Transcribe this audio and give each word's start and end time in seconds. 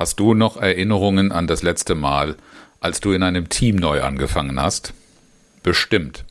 Hast 0.00 0.18
du 0.18 0.32
noch 0.32 0.56
Erinnerungen 0.56 1.30
an 1.30 1.46
das 1.46 1.62
letzte 1.62 1.94
Mal, 1.94 2.36
als 2.80 3.00
du 3.00 3.12
in 3.12 3.22
einem 3.22 3.50
Team 3.50 3.76
neu 3.76 4.00
angefangen 4.00 4.58
hast? 4.58 4.94
Bestimmt. 5.62 6.24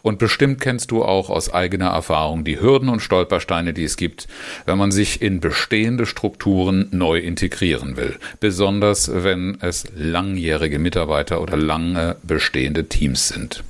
Und 0.00 0.20
bestimmt 0.20 0.60
kennst 0.60 0.92
du 0.92 1.02
auch 1.02 1.28
aus 1.28 1.52
eigener 1.52 1.88
Erfahrung 1.88 2.44
die 2.44 2.60
Hürden 2.60 2.88
und 2.88 3.00
Stolpersteine, 3.00 3.72
die 3.72 3.82
es 3.82 3.96
gibt, 3.96 4.28
wenn 4.64 4.78
man 4.78 4.92
sich 4.92 5.22
in 5.22 5.40
bestehende 5.40 6.06
Strukturen 6.06 6.86
neu 6.92 7.18
integrieren 7.18 7.96
will. 7.96 8.16
Besonders 8.38 9.10
wenn 9.12 9.58
es 9.60 9.88
langjährige 9.96 10.78
Mitarbeiter 10.78 11.40
oder 11.42 11.56
lange 11.56 12.14
bestehende 12.22 12.88
Teams 12.88 13.26
sind. 13.26 13.64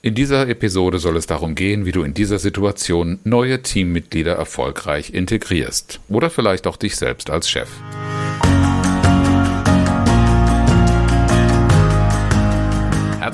In 0.00 0.14
dieser 0.14 0.48
Episode 0.48 0.98
soll 0.98 1.18
es 1.18 1.26
darum 1.26 1.54
gehen, 1.54 1.84
wie 1.84 1.92
du 1.92 2.04
in 2.04 2.14
dieser 2.14 2.38
Situation 2.38 3.18
neue 3.24 3.60
Teammitglieder 3.60 4.32
erfolgreich 4.32 5.12
integrierst. 5.12 6.00
Oder 6.08 6.30
vielleicht 6.30 6.66
auch 6.66 6.78
dich 6.78 6.96
selbst 6.96 7.28
als 7.28 7.50
Chef. 7.50 7.68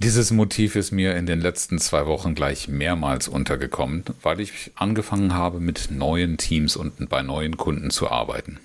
Dieses 0.00 0.30
Motiv 0.30 0.76
ist 0.76 0.92
mir 0.92 1.16
in 1.16 1.26
den 1.26 1.40
letzten 1.40 1.80
zwei 1.80 2.06
Wochen 2.06 2.36
gleich 2.36 2.68
mehrmals 2.68 3.26
untergekommen, 3.26 4.04
weil 4.22 4.38
ich 4.38 4.70
angefangen 4.76 5.34
habe, 5.34 5.58
mit 5.58 5.90
neuen 5.90 6.38
Teams 6.38 6.76
und 6.76 7.08
bei 7.08 7.22
neuen 7.22 7.56
Kunden 7.56 7.90
zu 7.90 8.08
arbeiten. 8.08 8.60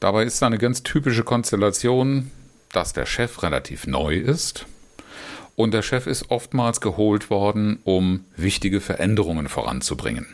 Dabei 0.00 0.24
ist 0.24 0.42
eine 0.42 0.58
ganz 0.58 0.82
typische 0.82 1.22
Konstellation, 1.22 2.32
dass 2.72 2.92
der 2.92 3.06
Chef 3.06 3.44
relativ 3.44 3.86
neu 3.86 4.16
ist 4.16 4.66
und 5.54 5.72
der 5.72 5.82
Chef 5.82 6.08
ist 6.08 6.32
oftmals 6.32 6.80
geholt 6.80 7.30
worden, 7.30 7.78
um 7.84 8.24
wichtige 8.36 8.80
Veränderungen 8.80 9.48
voranzubringen. 9.48 10.26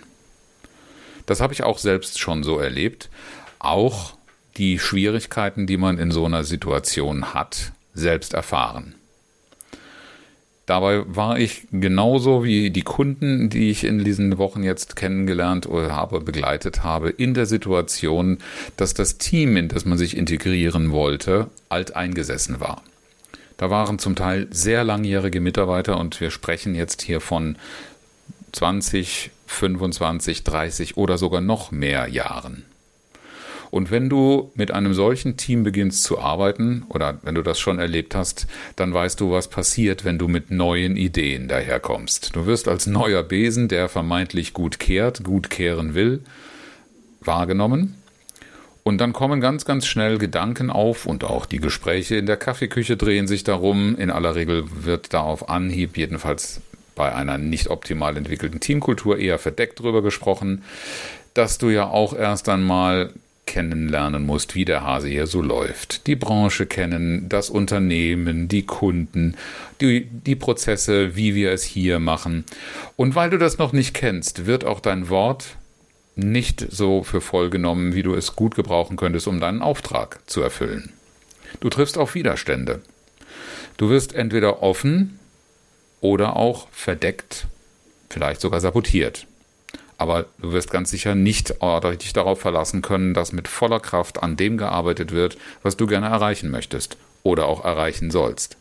Das 1.27 1.43
habe 1.43 1.53
ich 1.53 1.63
auch 1.63 1.79
selbst 1.79 2.21
schon 2.21 2.43
so 2.43 2.59
erlebt. 2.59 3.11
Auch 3.59 4.17
die 4.57 4.79
Schwierigkeiten, 4.79 5.67
die 5.67 5.77
man 5.77 5.99
in 5.99 6.11
so 6.11 6.25
einer 6.25 6.45
Situation 6.45 7.35
hat, 7.35 7.73
selbst 7.93 8.33
erfahren. 8.33 8.95
Dabei 10.67 11.05
war 11.07 11.39
ich 11.39 11.69
genauso 11.71 12.43
wie 12.43 12.71
die 12.71 12.83
Kunden, 12.83 13.49
die 13.49 13.71
ich 13.71 13.85
in 13.85 14.03
diesen 14.05 14.37
Wochen 14.37 14.65
jetzt 14.65 14.97
kennengelernt 14.97 15.67
oder 15.67 15.95
habe, 15.95 16.21
begleitet 16.21 16.83
habe, 16.83 17.09
in 17.09 17.35
der 17.35 17.47
Situation, 17.47 18.39
dass 18.77 18.93
das 18.93 19.17
Team, 19.17 19.57
in 19.57 19.69
das 19.69 19.85
man 19.85 19.97
sich 19.97 20.17
integrieren 20.17 20.91
wollte, 20.91 21.49
alteingesessen 21.69 22.59
war. 22.59 22.83
Da 23.59 23.71
waren 23.71 24.01
zum 24.01 24.17
Teil 24.17 24.49
sehr 24.51 24.83
langjährige 24.83 25.41
Mitarbeiter 25.41 25.99
und 25.99 26.21
wir 26.21 26.33
sprechen 26.33 26.75
jetzt 26.75 27.01
hier 27.01 27.21
von 27.21 27.57
20, 28.53 29.31
25, 29.47 30.43
30 30.43 30.97
oder 30.97 31.17
sogar 31.17 31.41
noch 31.41 31.71
mehr 31.71 32.09
Jahren. 32.09 32.65
Und 33.71 33.91
wenn 33.91 34.09
du 34.09 34.51
mit 34.55 34.71
einem 34.71 34.95
solchen 34.95 35.37
Team 35.37 35.63
beginnst 35.63 36.05
zu 36.05 36.19
arbeiten 36.19 36.85
oder 36.89 37.19
wenn 37.23 37.35
du 37.35 37.43
das 37.43 37.59
schon 37.59 37.79
erlebt 37.79 38.15
hast, 38.15 38.47
dann 38.77 38.93
weißt 38.93 39.21
du, 39.21 39.31
was 39.31 39.49
passiert, 39.49 40.05
wenn 40.05 40.19
du 40.19 40.29
mit 40.29 40.51
neuen 40.51 40.97
Ideen 40.97 41.49
daherkommst. 41.49 42.35
Du 42.35 42.47
wirst 42.47 42.69
als 42.69 42.87
neuer 42.87 43.23
Besen, 43.23 43.69
der 43.69 43.89
vermeintlich 43.89 44.53
gut 44.53 44.79
kehrt, 44.79 45.25
gut 45.25 45.51
kehren 45.51 45.95
will, 45.95 46.21
wahrgenommen. 47.21 47.95
Und 48.87 48.99
dann 48.99 49.13
kommen 49.13 49.41
ganz, 49.41 49.65
ganz 49.65 49.85
schnell 49.85 50.17
Gedanken 50.17 50.71
auf 50.71 51.07
und 51.07 51.25
auch 51.25 51.45
die 51.47 51.59
Gespräche 51.59 52.15
in 52.15 52.27
der 52.27 52.37
Kaffeeküche 52.37 52.97
drehen 52.97 53.27
sich 53.27 53.43
darum. 53.43 53.97
In 53.97 54.11
aller 54.11 54.37
Regel 54.37 54.63
wird 54.85 55.13
da 55.13 55.23
auf 55.23 55.49
Anhieb, 55.49 55.97
jedenfalls 55.97 56.61
bei 56.95 57.13
einer 57.13 57.37
nicht 57.37 57.69
optimal 57.69 58.17
entwickelten 58.17 58.61
Teamkultur, 58.61 59.19
eher 59.19 59.41
verdeckt 59.41 59.81
drüber 59.81 60.03
gesprochen, 60.03 60.63
dass 61.35 61.59
du 61.59 61.69
ja 61.69 61.89
auch 61.89 62.17
erst 62.17 62.49
einmal 62.49 63.11
kennenlernen 63.47 64.27
musst, 64.27 64.55
wie 64.55 64.65
der 64.65 64.83
Hase 64.83 65.09
hier 65.09 65.27
so 65.27 65.41
läuft. 65.41 66.07
Die 66.07 66.17
Branche 66.17 66.67
kennen, 66.67 67.29
das 67.29 67.49
Unternehmen, 67.49 68.49
die 68.49 68.65
Kunden, 68.65 69.37
die, 69.81 70.05
die 70.05 70.37
Prozesse, 70.37 71.17
wie 71.17 71.35
wir 71.35 71.53
es 71.53 71.63
hier 71.63 71.99
machen. 71.99 72.45
Und 72.97 73.15
weil 73.15 73.31
du 73.31 73.39
das 73.39 73.59
noch 73.59 73.73
nicht 73.73 73.95
kennst, 73.95 74.47
wird 74.47 74.65
auch 74.65 74.81
dein 74.81 75.09
Wort 75.09 75.57
nicht 76.17 76.67
so 76.71 77.03
für 77.03 77.21
voll 77.21 77.51
genommen, 77.51 77.95
wie 77.95 78.03
du 78.03 78.15
es 78.15 78.37
gut 78.37 78.55
gebrauchen 78.55 78.97
könntest, 78.97 79.29
um 79.29 79.39
deinen 79.39 79.63
Auftrag 79.63 80.19
zu 80.27 80.41
erfüllen. 80.43 80.93
Du 81.61 81.69
triffst 81.71 81.99
auf 81.99 82.15
Widerstände. 82.15 82.81
Du 83.77 83.91
wirst 83.91 84.15
entweder 84.15 84.63
offen 84.63 85.19
oder 86.01 86.37
auch 86.37 86.69
verdeckt, 86.73 87.47
vielleicht 88.09 88.41
sogar 88.41 88.61
sabotiert. 88.61 89.27
Aber 89.99 90.27
du 90.39 90.53
wirst 90.53 90.71
ganz 90.71 90.91
sicher 90.91 91.15
nicht 91.15 91.55
dich 92.01 92.13
darauf 92.13 92.41
verlassen 92.41 92.83
können, 92.83 93.15
dass 93.15 93.33
mit 93.33 93.49
voller 93.49 93.81
Kraft 93.81 94.23
an 94.23 94.37
dem 94.37 94.59
gearbeitet 94.59 95.13
wird, 95.13 95.39
was 95.63 95.77
du 95.77 95.87
gerne 95.87 96.07
erreichen 96.07 96.51
möchtest 96.51 96.97
oder 97.23 97.47
auch 97.47 97.65
erreichen 97.65 98.11
sollst. 98.11 98.57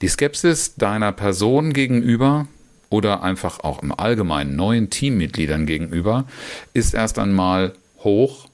Die 0.00 0.08
Skepsis 0.08 0.76
deiner 0.76 1.12
Person 1.12 1.74
gegenüber 1.74 2.46
oder 2.88 3.22
einfach 3.22 3.60
auch 3.60 3.82
im 3.82 3.92
Allgemeinen 3.92 4.56
neuen 4.56 4.90
Teammitgliedern 4.90 5.66
gegenüber 5.66 6.24
ist 6.72 6.94
erst 6.94 7.18
einmal 7.18 7.74
hoch, 7.98 8.48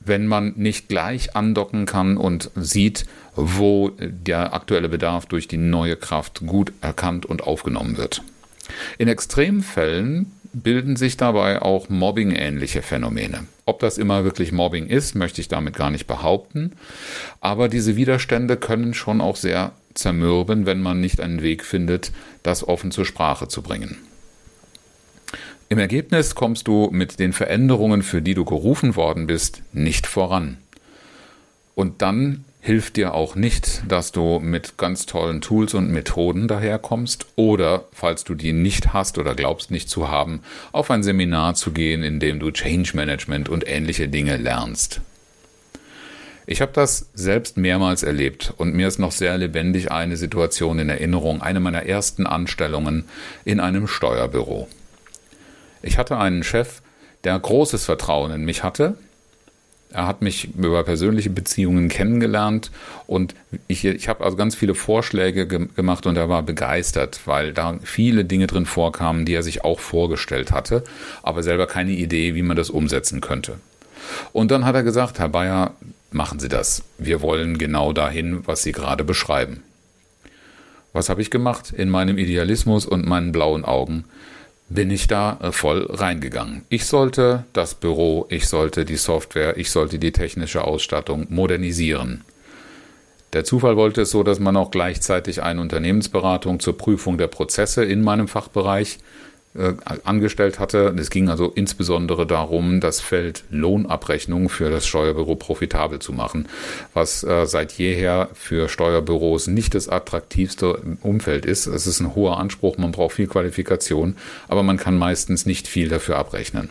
wenn 0.00 0.26
man 0.26 0.52
nicht 0.56 0.88
gleich 0.88 1.34
andocken 1.34 1.86
kann 1.86 2.18
und 2.18 2.50
sieht, 2.54 3.06
wo 3.34 3.90
der 3.98 4.52
aktuelle 4.52 4.90
Bedarf 4.90 5.26
durch 5.26 5.48
die 5.48 5.56
neue 5.56 5.96
Kraft 5.96 6.42
gut 6.46 6.72
erkannt 6.82 7.24
und 7.24 7.42
aufgenommen 7.42 7.96
wird. 7.96 8.22
In 8.98 9.08
Extremfällen 9.08 10.32
bilden 10.54 10.96
sich 10.96 11.16
dabei 11.16 11.60
auch 11.60 11.88
Mobbing-ähnliche 11.88 12.82
Phänomene. 12.82 13.44
Ob 13.66 13.80
das 13.80 13.98
immer 13.98 14.24
wirklich 14.24 14.52
Mobbing 14.52 14.86
ist, 14.86 15.14
möchte 15.14 15.40
ich 15.40 15.48
damit 15.48 15.76
gar 15.76 15.90
nicht 15.90 16.06
behaupten. 16.06 16.72
Aber 17.40 17.68
diese 17.68 17.96
Widerstände 17.96 18.56
können 18.56 18.94
schon 18.94 19.20
auch 19.20 19.36
sehr 19.36 19.72
zermürben, 19.94 20.66
wenn 20.66 20.80
man 20.80 21.00
nicht 21.00 21.20
einen 21.20 21.42
Weg 21.42 21.64
findet, 21.64 22.12
das 22.42 22.66
offen 22.66 22.90
zur 22.90 23.04
Sprache 23.04 23.48
zu 23.48 23.62
bringen. 23.62 23.96
Im 25.68 25.78
Ergebnis 25.78 26.34
kommst 26.34 26.68
du 26.68 26.90
mit 26.92 27.18
den 27.18 27.32
Veränderungen, 27.32 28.02
für 28.02 28.22
die 28.22 28.34
du 28.34 28.44
gerufen 28.44 28.96
worden 28.96 29.26
bist, 29.26 29.62
nicht 29.72 30.06
voran. 30.06 30.58
Und 31.74 32.02
dann 32.02 32.44
hilft 32.64 32.96
dir 32.96 33.12
auch 33.12 33.34
nicht, 33.34 33.82
dass 33.88 34.10
du 34.10 34.40
mit 34.40 34.78
ganz 34.78 35.04
tollen 35.04 35.42
Tools 35.42 35.74
und 35.74 35.90
Methoden 35.90 36.48
daherkommst 36.48 37.26
oder, 37.36 37.84
falls 37.92 38.24
du 38.24 38.34
die 38.34 38.54
nicht 38.54 38.94
hast 38.94 39.18
oder 39.18 39.34
glaubst 39.34 39.70
nicht 39.70 39.90
zu 39.90 40.08
haben, 40.08 40.40
auf 40.72 40.90
ein 40.90 41.02
Seminar 41.02 41.56
zu 41.56 41.72
gehen, 41.72 42.02
in 42.02 42.20
dem 42.20 42.40
du 42.40 42.50
Change 42.50 42.92
Management 42.96 43.50
und 43.50 43.68
ähnliche 43.68 44.08
Dinge 44.08 44.38
lernst. 44.38 45.02
Ich 46.46 46.62
habe 46.62 46.72
das 46.72 47.10
selbst 47.12 47.58
mehrmals 47.58 48.02
erlebt 48.02 48.54
und 48.56 48.72
mir 48.72 48.88
ist 48.88 48.98
noch 48.98 49.12
sehr 49.12 49.36
lebendig 49.36 49.92
eine 49.92 50.16
Situation 50.16 50.78
in 50.78 50.88
Erinnerung, 50.88 51.42
eine 51.42 51.60
meiner 51.60 51.82
ersten 51.84 52.26
Anstellungen 52.26 53.04
in 53.44 53.60
einem 53.60 53.86
Steuerbüro. 53.86 54.68
Ich 55.82 55.98
hatte 55.98 56.16
einen 56.16 56.42
Chef, 56.42 56.80
der 57.24 57.38
großes 57.38 57.84
Vertrauen 57.84 58.32
in 58.32 58.46
mich 58.46 58.62
hatte, 58.62 58.96
er 59.94 60.08
hat 60.08 60.22
mich 60.22 60.54
über 60.56 60.82
persönliche 60.82 61.30
Beziehungen 61.30 61.88
kennengelernt 61.88 62.72
und 63.06 63.34
ich, 63.68 63.84
ich 63.84 64.08
habe 64.08 64.24
also 64.24 64.36
ganz 64.36 64.56
viele 64.56 64.74
Vorschläge 64.74 65.46
ge 65.46 65.68
gemacht 65.76 66.06
und 66.06 66.16
er 66.16 66.28
war 66.28 66.42
begeistert, 66.42 67.20
weil 67.26 67.52
da 67.52 67.78
viele 67.82 68.24
Dinge 68.24 68.48
drin 68.48 68.66
vorkamen, 68.66 69.24
die 69.24 69.34
er 69.34 69.44
sich 69.44 69.64
auch 69.64 69.78
vorgestellt 69.78 70.50
hatte, 70.50 70.82
aber 71.22 71.44
selber 71.44 71.68
keine 71.68 71.92
Idee, 71.92 72.34
wie 72.34 72.42
man 72.42 72.56
das 72.56 72.70
umsetzen 72.70 73.20
könnte. 73.20 73.58
Und 74.32 74.50
dann 74.50 74.64
hat 74.64 74.74
er 74.74 74.82
gesagt, 74.82 75.20
Herr 75.20 75.28
Bayer, 75.28 75.74
machen 76.10 76.40
Sie 76.40 76.48
das. 76.48 76.82
Wir 76.98 77.22
wollen 77.22 77.56
genau 77.56 77.92
dahin, 77.92 78.46
was 78.46 78.64
Sie 78.64 78.72
gerade 78.72 79.04
beschreiben. 79.04 79.62
Was 80.92 81.08
habe 81.08 81.22
ich 81.22 81.30
gemacht 81.30 81.72
in 81.72 81.88
meinem 81.88 82.18
Idealismus 82.18 82.84
und 82.84 83.06
meinen 83.06 83.30
blauen 83.30 83.64
Augen? 83.64 84.04
Bin 84.68 84.90
ich 84.90 85.06
da 85.06 85.38
äh, 85.42 85.52
voll 85.52 85.86
reingegangen. 85.90 86.64
Ich 86.68 86.86
sollte 86.86 87.44
das 87.52 87.74
Büro, 87.74 88.26
ich 88.28 88.48
sollte 88.48 88.84
die 88.84 88.96
Software, 88.96 89.56
ich 89.56 89.70
sollte 89.70 89.98
die 89.98 90.12
technische 90.12 90.64
Ausstattung 90.64 91.26
modernisieren. 91.30 92.24
Der 93.32 93.44
Zufall 93.44 93.76
wollte 93.76 94.02
es 94.02 94.10
so, 94.10 94.22
dass 94.22 94.38
man 94.38 94.56
auch 94.56 94.70
gleichzeitig 94.70 95.42
eine 95.42 95.60
Unternehmensberatung 95.60 96.60
zur 96.60 96.78
Prüfung 96.78 97.18
der 97.18 97.26
Prozesse 97.26 97.84
in 97.84 98.02
meinem 98.02 98.28
Fachbereich 98.28 98.98
äh, 99.54 99.74
angestellt 100.04 100.58
hatte. 100.58 100.94
Es 100.98 101.10
ging 101.10 101.28
also 101.28 101.50
insbesondere 101.54 102.26
darum, 102.26 102.80
das 102.80 103.00
Feld 103.00 103.44
Lohnabrechnung 103.50 104.48
für 104.48 104.70
das 104.70 104.86
Steuerbüro 104.86 105.36
profitabel 105.36 105.98
zu 105.98 106.12
machen, 106.12 106.48
was 106.92 107.24
äh, 107.24 107.46
seit 107.46 107.72
jeher 107.72 108.28
für 108.34 108.68
Steuerbüros 108.68 109.46
nicht 109.46 109.74
das 109.74 109.88
attraktivste 109.88 110.80
Umfeld 111.02 111.46
ist. 111.46 111.66
Es 111.66 111.86
ist 111.86 112.00
ein 112.00 112.14
hoher 112.14 112.38
Anspruch, 112.38 112.78
man 112.78 112.92
braucht 112.92 113.14
viel 113.14 113.26
Qualifikation, 113.26 114.16
aber 114.48 114.62
man 114.62 114.76
kann 114.76 114.98
meistens 114.98 115.46
nicht 115.46 115.68
viel 115.68 115.88
dafür 115.88 116.18
abrechnen. 116.18 116.70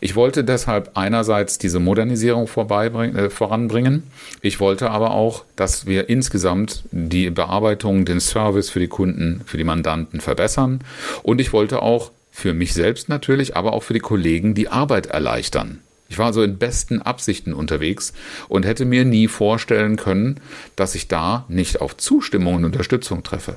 Ich 0.00 0.16
wollte 0.16 0.44
deshalb 0.44 0.90
einerseits 0.94 1.58
diese 1.58 1.80
Modernisierung 1.80 2.44
äh, 2.46 3.30
voranbringen. 3.30 4.04
Ich 4.40 4.60
wollte 4.60 4.90
aber 4.90 5.12
auch, 5.12 5.44
dass 5.56 5.86
wir 5.86 6.08
insgesamt 6.08 6.84
die 6.90 7.30
Bearbeitung, 7.30 8.04
den 8.04 8.20
Service 8.20 8.70
für 8.70 8.80
die 8.80 8.88
Kunden, 8.88 9.42
für 9.46 9.56
die 9.56 9.64
Mandanten 9.64 10.20
verbessern. 10.20 10.80
Und 11.22 11.40
ich 11.40 11.52
wollte 11.52 11.82
auch 11.82 12.10
für 12.30 12.52
mich 12.52 12.74
selbst 12.74 13.08
natürlich, 13.08 13.56
aber 13.56 13.72
auch 13.72 13.82
für 13.82 13.94
die 13.94 14.00
Kollegen 14.00 14.54
die 14.54 14.68
Arbeit 14.68 15.06
erleichtern. 15.06 15.80
Ich 16.08 16.18
war 16.18 16.26
also 16.26 16.42
in 16.42 16.58
besten 16.58 17.00
Absichten 17.00 17.54
unterwegs 17.54 18.12
und 18.48 18.66
hätte 18.66 18.84
mir 18.84 19.04
nie 19.04 19.28
vorstellen 19.28 19.96
können, 19.96 20.40
dass 20.76 20.94
ich 20.94 21.08
da 21.08 21.44
nicht 21.48 21.80
auf 21.80 21.96
Zustimmung 21.96 22.56
und 22.56 22.64
Unterstützung 22.64 23.22
treffe. 23.22 23.56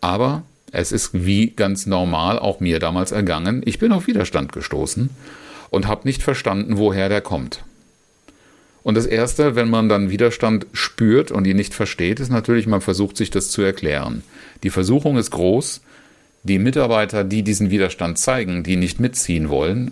Aber 0.00 0.42
es 0.72 0.92
ist 0.92 1.10
wie 1.12 1.50
ganz 1.50 1.86
normal 1.86 2.38
auch 2.38 2.60
mir 2.60 2.78
damals 2.78 3.12
ergangen. 3.12 3.62
Ich 3.64 3.78
bin 3.78 3.92
auf 3.92 4.06
Widerstand 4.06 4.52
gestoßen 4.52 5.10
und 5.70 5.86
habe 5.86 6.06
nicht 6.06 6.22
verstanden, 6.22 6.78
woher 6.78 7.08
der 7.08 7.20
kommt. 7.20 7.64
Und 8.82 8.94
das 8.94 9.06
Erste, 9.06 9.54
wenn 9.54 9.68
man 9.68 9.88
dann 9.88 10.10
Widerstand 10.10 10.66
spürt 10.72 11.30
und 11.30 11.46
ihn 11.46 11.56
nicht 11.56 11.74
versteht, 11.74 12.20
ist 12.20 12.30
natürlich, 12.30 12.66
man 12.66 12.80
versucht 12.80 13.16
sich 13.16 13.30
das 13.30 13.50
zu 13.50 13.60
erklären. 13.62 14.22
Die 14.62 14.70
Versuchung 14.70 15.18
ist 15.18 15.30
groß, 15.30 15.82
die 16.42 16.58
Mitarbeiter, 16.58 17.24
die 17.24 17.42
diesen 17.42 17.70
Widerstand 17.70 18.18
zeigen, 18.18 18.62
die 18.62 18.76
nicht 18.76 19.00
mitziehen 19.00 19.48
wollen, 19.48 19.90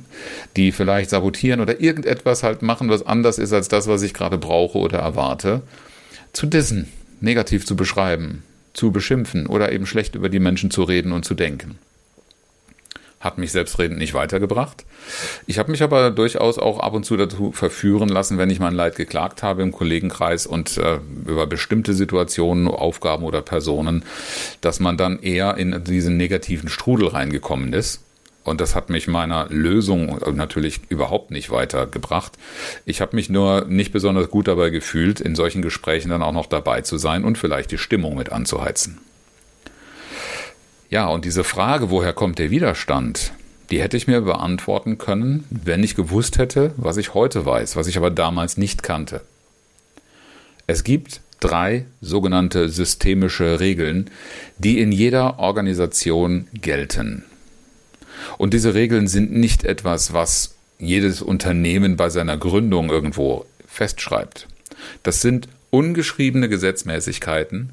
die 0.57 0.73
vielleicht 0.73 1.11
sabotieren 1.11 1.61
oder 1.61 1.81
irgendetwas 1.81 2.43
halt 2.43 2.63
machen, 2.63 2.89
was 2.89 3.05
anders 3.05 3.39
ist 3.39 3.53
als 3.53 3.69
das, 3.69 3.89
was 3.89 4.03
ich 4.03 4.15
gerade 4.15 4.39
brauche 4.39 4.79
oder 4.79 4.99
erwarte, 4.99 5.63
zu 6.33 6.47
dissen, 6.47 6.89
negativ 7.21 7.67
zu 7.67 7.77
beschreiben, 7.77 8.43
zu 8.77 8.93
beschimpfen 8.93 9.47
oder 9.47 9.73
eben 9.73 9.87
schlecht 9.87 10.15
über 10.15 10.29
die 10.29 10.39
Menschen 10.39 10.71
zu 10.71 10.83
reden 10.83 11.13
und 11.13 11.25
zu 11.25 11.35
denken. 11.35 11.79
Hat 13.19 13.39
mich 13.39 13.51
selbstredend 13.51 13.99
nicht 13.99 14.15
weitergebracht. 14.15 14.85
Ich 15.47 15.59
habe 15.59 15.71
mich 15.71 15.83
aber 15.83 16.11
durchaus 16.11 16.59
auch 16.59 16.79
ab 16.79 16.93
und 16.93 17.05
zu 17.05 17.17
dazu 17.17 17.51
verführen 17.51 18.09
lassen, 18.09 18.37
wenn 18.39 18.51
ich 18.51 18.61
mein 18.61 18.75
Leid 18.75 18.95
geklagt 18.95 19.43
habe 19.43 19.63
im 19.63 19.73
Kollegenkreis 19.73 20.47
und 20.47 20.77
äh, 20.77 20.99
über 21.27 21.47
bestimmte 21.47 21.95
Situationen, 21.95 22.69
Aufgaben 22.69 23.25
oder 23.25 23.41
Personen, 23.41 24.05
dass 24.61 24.79
man 24.79 24.97
dann 24.97 25.21
eher 25.21 25.57
in 25.57 25.83
diesen 25.83 26.17
negativen 26.19 26.69
Strudel 26.69 27.09
reingekommen 27.09 27.73
ist 27.73 28.03
und 28.47 28.61
das 28.61 28.75
hat 28.75 28.91
mich 28.91 29.09
meiner 29.09 29.47
Lösung 29.49 30.19
natürlich 30.35 30.81
überhaupt 30.89 31.31
nicht 31.31 31.51
weitergebracht. 31.51 32.33
Ich 32.85 33.01
habe 33.01 33.17
mich 33.17 33.29
nur 33.29 33.65
nicht 33.67 33.93
besonders 33.93 34.31
gut 34.31 34.49
dabei 34.49 34.71
gefühlt, 34.71 35.21
in 35.21 35.35
solchen 35.35 35.63
Gesprächen 35.63 36.11
dann 36.11 36.23
auch 36.23 36.33
noch 36.33 36.47
dabei 36.47 36.83
zu 36.83 36.97
sein 36.97 37.25
und 37.25 37.39
vielleicht 37.39 37.71
die 37.73 37.79
Stimmung 37.79 38.17
mit 38.17 38.31
anzuheizen. 38.31 38.99
Ja, 40.89 41.09
und 41.09 41.25
diese 41.25 41.43
Frage, 41.43 41.91
woher 41.91 42.13
kommt 42.13 42.39
der 42.39 42.51
Widerstand, 42.51 43.33
die 43.71 43.83
hätte 43.83 43.97
ich 43.97 44.07
mir 44.07 44.21
beantworten 44.21 44.99
können, 44.99 45.45
wenn 45.51 45.83
ich 45.83 45.97
gewusst 45.97 46.39
hätte, 46.39 46.73
was 46.77 46.97
ich 46.97 47.15
heute 47.15 47.45
weiß, 47.45 47.75
was 47.75 47.89
ich 47.89 47.97
aber 47.97 48.11
damals 48.11 48.57
nicht 48.57 48.85
kannte. 48.85 49.23
Es 50.69 50.85
gibt 50.85 51.21
drei 51.41 51.85
sogenannte 52.01 52.69
systemische 52.69 53.59
Regeln, 53.59 54.11
die 54.59 54.79
in 54.81 54.93
jeder 54.93 55.41
Organisation 55.41 56.47
gelten. 56.55 57.25
Und 58.39 58.55
diese 58.55 58.75
Regeln 58.75 59.09
sind 59.09 59.33
nicht 59.33 59.65
etwas, 59.65 60.13
was 60.13 60.55
jedes 60.79 61.23
Unternehmen 61.23 61.97
bei 61.97 62.11
seiner 62.11 62.37
Gründung 62.37 62.91
irgendwo 62.91 63.47
festschreibt. 63.67 64.47
Das 65.03 65.21
sind 65.21 65.49
ungeschriebene 65.71 66.49
Gesetzmäßigkeiten, 66.49 67.71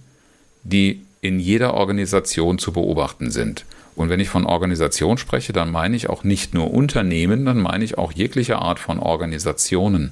die 0.64 1.02
in 1.22 1.40
jeder 1.40 1.74
Organisation 1.74 2.60
zu 2.60 2.74
beobachten 2.74 3.32
sind. 3.32 3.66
Und 3.96 4.10
wenn 4.10 4.20
ich 4.20 4.30
von 4.30 4.46
Organisation 4.46 5.18
spreche, 5.18 5.54
dann 5.54 5.72
meine 5.72 5.96
ich 5.96 6.10
auch 6.10 6.24
nicht 6.24 6.54
nur 6.54 6.74
Unternehmen, 6.74 7.46
dann 7.46 7.62
meine 7.62 7.84
ich 7.84 7.98
auch 7.98 8.12
jegliche 8.12 8.58
Art 8.58 8.80
von 8.80 9.00
Organisationen. 9.00 10.12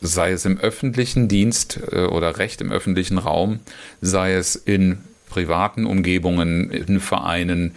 Sei 0.00 0.32
es 0.32 0.44
im 0.44 0.58
öffentlichen 0.58 1.28
Dienst 1.28 1.80
äh, 1.90 2.04
oder 2.04 2.38
Recht 2.38 2.60
im 2.60 2.72
öffentlichen 2.72 3.18
Raum, 3.18 3.60
sei 4.00 4.34
es 4.34 4.56
in 4.56 4.98
privaten 5.28 5.86
Umgebungen, 5.86 6.70
in 6.70 7.00
Vereinen. 7.00 7.72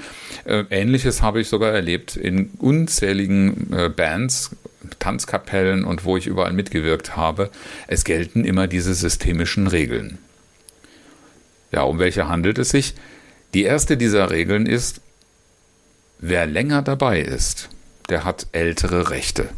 Äh, 0.45 0.63
Ähnliches 0.69 1.21
habe 1.21 1.41
ich 1.41 1.49
sogar 1.49 1.71
erlebt 1.71 2.15
in 2.15 2.51
unzähligen 2.57 3.73
äh, 3.73 3.89
Bands, 3.89 4.55
Tanzkapellen 4.99 5.83
und 5.83 6.05
wo 6.05 6.17
ich 6.17 6.27
überall 6.27 6.53
mitgewirkt 6.53 7.15
habe. 7.15 7.49
Es 7.87 8.03
gelten 8.03 8.43
immer 8.43 8.67
diese 8.67 8.93
systemischen 8.93 9.67
Regeln. 9.67 10.17
Ja, 11.71 11.83
um 11.83 11.99
welche 11.99 12.27
handelt 12.27 12.57
es 12.57 12.69
sich? 12.69 12.95
Die 13.53 13.63
erste 13.63 13.97
dieser 13.97 14.29
Regeln 14.29 14.65
ist, 14.65 15.01
wer 16.19 16.45
länger 16.45 16.81
dabei 16.81 17.21
ist, 17.21 17.69
der 18.09 18.23
hat 18.23 18.47
ältere 18.51 19.09
Rechte. 19.09 19.49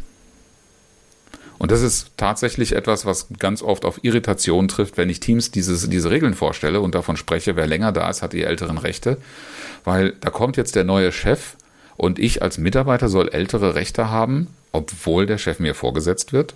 Und 1.58 1.70
das 1.70 1.82
ist 1.82 2.10
tatsächlich 2.16 2.74
etwas, 2.74 3.06
was 3.06 3.28
ganz 3.38 3.62
oft 3.62 3.84
auf 3.84 4.02
Irritation 4.02 4.68
trifft, 4.68 4.96
wenn 4.96 5.08
ich 5.08 5.20
Teams 5.20 5.50
dieses, 5.50 5.88
diese 5.88 6.10
Regeln 6.10 6.34
vorstelle 6.34 6.80
und 6.80 6.94
davon 6.94 7.16
spreche, 7.16 7.56
wer 7.56 7.66
länger 7.66 7.92
da 7.92 8.10
ist, 8.10 8.22
hat 8.22 8.32
die 8.32 8.42
älteren 8.42 8.78
Rechte. 8.78 9.18
Weil 9.84 10.14
da 10.20 10.30
kommt 10.30 10.56
jetzt 10.56 10.74
der 10.74 10.84
neue 10.84 11.12
Chef 11.12 11.56
und 11.96 12.18
ich 12.18 12.42
als 12.42 12.58
Mitarbeiter 12.58 13.08
soll 13.08 13.28
ältere 13.28 13.74
Rechte 13.74 14.10
haben, 14.10 14.48
obwohl 14.72 15.26
der 15.26 15.38
Chef 15.38 15.60
mir 15.60 15.74
vorgesetzt 15.74 16.32
wird. 16.32 16.54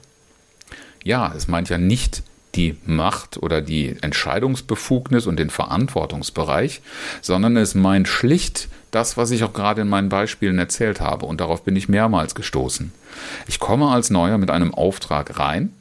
Ja, 1.04 1.32
es 1.36 1.46
meint 1.46 1.68
ja 1.68 1.78
nicht 1.78 2.22
die 2.58 2.76
Macht 2.84 3.40
oder 3.40 3.62
die 3.62 3.96
Entscheidungsbefugnis 4.02 5.26
und 5.26 5.38
den 5.38 5.48
Verantwortungsbereich, 5.48 6.82
sondern 7.22 7.56
es 7.56 7.74
meint 7.74 8.08
schlicht 8.08 8.68
das, 8.90 9.16
was 9.16 9.30
ich 9.30 9.44
auch 9.44 9.52
gerade 9.52 9.82
in 9.82 9.88
meinen 9.88 10.08
Beispielen 10.08 10.58
erzählt 10.58 11.00
habe. 11.00 11.26
Und 11.26 11.40
darauf 11.40 11.62
bin 11.62 11.76
ich 11.76 11.88
mehrmals 11.88 12.34
gestoßen. 12.34 12.92
Ich 13.46 13.60
komme 13.60 13.88
als 13.88 14.10
Neuer 14.10 14.38
mit 14.38 14.50
einem 14.50 14.74
Auftrag 14.74 15.38
rein 15.38 15.72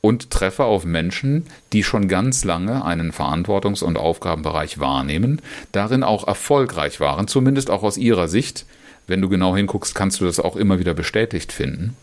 und 0.00 0.30
treffe 0.30 0.64
auf 0.64 0.84
Menschen, 0.84 1.46
die 1.72 1.82
schon 1.82 2.08
ganz 2.08 2.44
lange 2.44 2.84
einen 2.84 3.10
Verantwortungs- 3.10 3.82
und 3.82 3.96
Aufgabenbereich 3.96 4.78
wahrnehmen, 4.78 5.40
darin 5.72 6.04
auch 6.04 6.28
erfolgreich 6.28 7.00
waren, 7.00 7.26
zumindest 7.26 7.70
auch 7.70 7.82
aus 7.82 7.96
ihrer 7.96 8.28
Sicht. 8.28 8.66
Wenn 9.06 9.20
du 9.20 9.28
genau 9.28 9.56
hinguckst, 9.56 9.94
kannst 9.94 10.20
du 10.20 10.26
das 10.26 10.40
auch 10.40 10.56
immer 10.56 10.78
wieder 10.78 10.94
bestätigt 10.94 11.52
finden. 11.52 11.96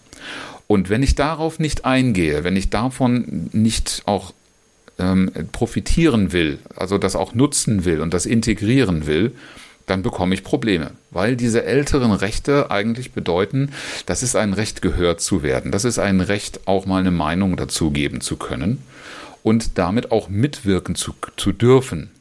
Und 0.72 0.90
wenn 0.90 1.04
ich 1.04 1.16
darauf 1.16 1.60
nicht 1.60 1.84
eingehe, 1.84 2.46
wenn 2.46 2.56
ich 2.56 2.70
davon 2.70 3.50
nicht 3.52 4.04
auch 4.06 4.34
ähm, 5.00 5.30
profitieren 5.52 6.32
will, 6.32 6.60
also 6.78 6.98
das 6.98 7.18
auch 7.18 7.34
nutzen 7.36 7.84
will 7.84 8.00
und 8.00 8.14
das 8.14 8.26
integrieren 8.26 9.06
will, 9.06 9.34
dann 9.86 10.02
bekomme 10.02 10.34
ich 10.34 10.46
Probleme, 10.46 10.92
weil 11.10 11.36
diese 11.36 11.66
älteren 11.66 12.14
Rechte 12.14 12.72
eigentlich 12.72 13.12
bedeuten, 13.12 13.72
das 14.06 14.24
ist 14.24 14.38
ein 14.38 14.54
Recht 14.54 14.82
gehört 14.82 15.20
zu 15.20 15.44
werden, 15.44 15.74
das 15.74 15.84
ist 15.84 16.00
ein 16.00 16.22
Recht 16.22 16.62
auch 16.70 16.86
mal 16.86 17.02
eine 17.02 17.12
Meinung 17.12 17.58
dazu 17.58 17.92
geben 17.92 18.22
zu 18.22 18.38
können 18.38 18.82
und 19.44 19.78
damit 19.78 20.14
auch 20.14 20.30
mitwirken 20.30 20.96
zu, 20.96 21.14
zu 21.36 21.52
dürfen. 21.52 22.12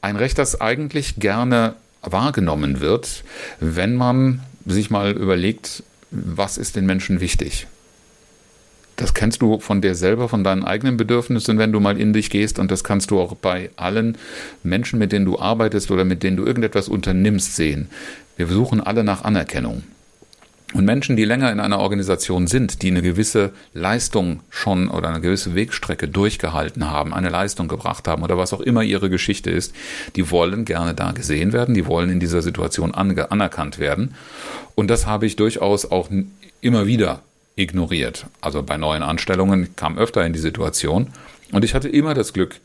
Ein 0.00 0.16
Recht, 0.16 0.38
das 0.38 0.62
eigentlich 0.62 1.16
gerne 1.16 1.74
wahrgenommen 2.00 2.80
wird, 2.80 3.22
wenn 3.60 3.96
man 3.96 4.40
sich 4.64 4.88
mal 4.88 5.12
überlegt, 5.12 5.82
was 6.10 6.58
ist 6.58 6.76
den 6.76 6.86
Menschen 6.86 7.20
wichtig? 7.20 7.66
Das 8.96 9.12
kennst 9.12 9.42
du 9.42 9.58
von 9.58 9.80
dir 9.80 9.94
selber, 9.94 10.28
von 10.28 10.44
deinen 10.44 10.64
eigenen 10.64 10.96
Bedürfnissen, 10.96 11.58
wenn 11.58 11.72
du 11.72 11.80
mal 11.80 11.98
in 11.98 12.12
dich 12.12 12.30
gehst. 12.30 12.58
Und 12.58 12.70
das 12.70 12.84
kannst 12.84 13.10
du 13.10 13.20
auch 13.20 13.34
bei 13.34 13.70
allen 13.76 14.16
Menschen, 14.62 14.98
mit 14.98 15.10
denen 15.10 15.24
du 15.24 15.38
arbeitest 15.38 15.90
oder 15.90 16.04
mit 16.04 16.22
denen 16.22 16.36
du 16.36 16.46
irgendetwas 16.46 16.88
unternimmst, 16.88 17.56
sehen. 17.56 17.88
Wir 18.36 18.46
suchen 18.46 18.80
alle 18.80 19.02
nach 19.02 19.24
Anerkennung. 19.24 19.82
Und 20.72 20.86
Menschen, 20.86 21.14
die 21.14 21.24
länger 21.24 21.52
in 21.52 21.60
einer 21.60 21.78
Organisation 21.78 22.46
sind, 22.46 22.82
die 22.82 22.88
eine 22.88 23.02
gewisse 23.02 23.52
Leistung 23.74 24.40
schon 24.50 24.88
oder 24.88 25.08
eine 25.08 25.20
gewisse 25.20 25.54
Wegstrecke 25.54 26.08
durchgehalten 26.08 26.90
haben, 26.90 27.14
eine 27.14 27.28
Leistung 27.28 27.68
gebracht 27.68 28.08
haben 28.08 28.22
oder 28.22 28.38
was 28.38 28.52
auch 28.52 28.60
immer 28.60 28.82
ihre 28.82 29.10
Geschichte 29.10 29.50
ist, 29.50 29.74
die 30.16 30.30
wollen 30.30 30.64
gerne 30.64 30.94
da 30.94 31.12
gesehen 31.12 31.52
werden, 31.52 31.74
die 31.74 31.86
wollen 31.86 32.10
in 32.10 32.18
dieser 32.18 32.42
Situation 32.42 32.92
anerkannt 32.92 33.78
werden. 33.78 34.14
Und 34.74 34.88
das 34.88 35.06
habe 35.06 35.26
ich 35.26 35.36
durchaus 35.36 35.88
auch 35.90 36.08
immer 36.60 36.86
wieder 36.86 37.20
ignoriert. 37.56 38.26
Also 38.40 38.62
bei 38.62 38.76
neuen 38.76 39.02
Anstellungen 39.02 39.76
kam 39.76 39.96
öfter 39.96 40.26
in 40.26 40.32
die 40.32 40.40
Situation. 40.40 41.08
Und 41.52 41.64
ich 41.64 41.74
hatte 41.74 41.88
immer 41.88 42.14
das 42.14 42.32
Glück, 42.32 42.56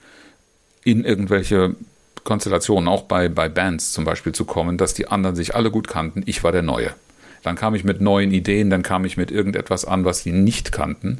in 0.83 1.03
irgendwelche 1.03 1.75
Konstellationen, 2.23 2.87
auch 2.87 3.03
bei, 3.03 3.29
bei 3.29 3.49
Bands 3.49 3.91
zum 3.91 4.05
Beispiel 4.05 4.33
zu 4.33 4.45
kommen, 4.45 4.77
dass 4.77 4.93
die 4.93 5.07
anderen 5.07 5.35
sich 5.35 5.53
alle 5.53 5.69
gut 5.69 5.87
kannten. 5.87 6.23
Ich 6.25 6.43
war 6.43 6.51
der 6.51 6.63
Neue. 6.63 6.93
Dann 7.43 7.55
kam 7.55 7.75
ich 7.75 7.83
mit 7.83 8.01
neuen 8.01 8.31
Ideen, 8.31 8.69
dann 8.69 8.83
kam 8.83 9.05
ich 9.05 9.17
mit 9.17 9.31
irgendetwas 9.31 9.85
an, 9.85 10.05
was 10.05 10.23
sie 10.23 10.31
nicht 10.31 10.71
kannten 10.71 11.19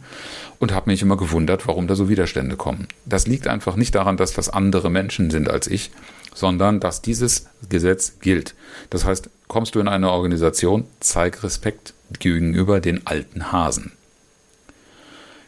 und 0.59 0.73
habe 0.73 0.89
mich 0.89 1.01
immer 1.01 1.17
gewundert, 1.17 1.67
warum 1.67 1.87
da 1.87 1.95
so 1.95 2.09
Widerstände 2.09 2.55
kommen. 2.55 2.87
Das 3.05 3.27
liegt 3.27 3.47
einfach 3.47 3.75
nicht 3.75 3.95
daran, 3.95 4.17
dass 4.17 4.33
das 4.33 4.49
andere 4.49 4.89
Menschen 4.89 5.29
sind 5.31 5.49
als 5.49 5.67
ich, 5.67 5.91
sondern 6.33 6.79
dass 6.79 7.01
dieses 7.01 7.47
Gesetz 7.69 8.19
gilt. 8.21 8.55
Das 8.89 9.05
heißt, 9.05 9.29
kommst 9.47 9.75
du 9.75 9.79
in 9.79 9.87
eine 9.87 10.11
Organisation, 10.11 10.85
zeig 10.99 11.43
Respekt 11.43 11.93
gegenüber 12.19 12.79
den 12.79 13.07
alten 13.07 13.51
Hasen. 13.51 13.93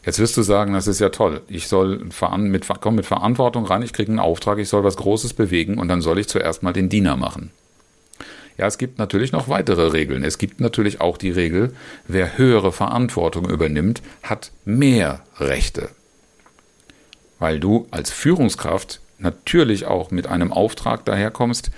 Jetzt 0.03 0.17
wirst 0.17 0.35
du 0.35 0.41
sagen, 0.41 0.73
das 0.73 0.87
ist 0.87 0.99
ja 0.99 1.09
toll. 1.09 1.41
Ich 1.47 1.67
soll 1.67 1.99
mit, 2.37 2.65
komm 2.81 2.95
mit 2.95 3.05
Verantwortung 3.05 3.65
rein, 3.65 3.83
ich 3.83 3.93
kriege 3.93 4.09
einen 4.09 4.19
Auftrag, 4.19 4.57
ich 4.57 4.67
soll 4.67 4.83
was 4.83 4.97
Großes 4.97 5.33
bewegen 5.33 5.77
und 5.77 5.87
dann 5.89 6.01
soll 6.01 6.17
ich 6.17 6.27
zuerst 6.27 6.63
mal 6.63 6.73
den 6.73 6.89
Diener 6.89 7.17
machen. 7.17 7.51
Ja, 8.61 8.67
es 8.67 8.77
gibt 8.77 8.99
natürlich 8.99 9.31
noch 9.31 9.49
weitere 9.49 9.87
Regeln. 9.87 10.23
Es 10.23 10.37
gibt 10.37 10.59
natürlich 10.59 11.01
auch 11.01 11.17
die 11.17 11.31
Regel, 11.31 11.73
wer 12.07 12.37
höhere 12.37 12.71
Verantwortung 12.71 13.49
übernimmt, 13.49 14.03
hat 14.21 14.51
mehr 14.65 15.23
Rechte. 15.39 15.89
Weil 17.39 17.59
du 17.59 17.87
als 17.89 18.11
Führungskraft 18.11 19.01
natürlich 19.17 19.87
auch 19.87 20.11
mit 20.11 20.27
einem 20.27 20.53
Auftrag 20.53 21.05
daherkommst, 21.05 21.71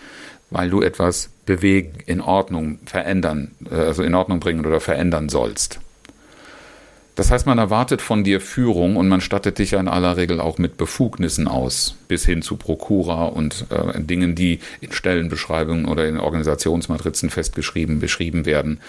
weil 0.49 0.69
du 0.69 0.81
etwas 0.81 1.29
bewegen, 1.45 1.99
in 2.05 2.19
Ordnung 2.19 2.79
verändern, 2.85 3.51
äh, 3.71 3.75
also 3.75 4.03
in 4.03 4.13
Ordnung 4.13 4.41
bringen 4.41 4.65
oder 4.65 4.81
verändern 4.81 5.29
sollst. 5.29 5.79
Das 7.15 7.29
heißt, 7.29 7.45
man 7.45 7.59
erwartet 7.59 8.01
von 8.01 8.23
dir 8.23 8.41
Führung 8.41 8.95
und 8.95 9.07
man 9.07 9.21
stattet 9.21 9.59
dich 9.59 9.71
ja 9.71 9.79
in 9.79 9.87
aller 9.87 10.17
Regel 10.17 10.39
auch 10.39 10.57
mit 10.57 10.77
Befugnissen 10.77 11.47
aus, 11.47 11.95
bis 12.07 12.25
hin 12.25 12.41
zu 12.41 12.55
Prokura 12.55 13.25
und 13.25 13.67
äh, 13.69 14.01
Dingen, 14.01 14.33
die 14.33 14.59
in 14.81 14.91
Stellenbeschreibungen 14.91 15.85
oder 15.85 16.07
in 16.07 16.19
Organisationsmatrizen 16.19 17.29
festgeschrieben, 17.29 17.99
beschrieben 17.99 18.45
werden. 18.47 18.79